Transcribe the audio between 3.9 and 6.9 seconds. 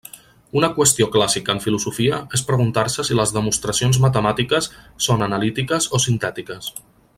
matemàtiques són analítiques o sintètiques.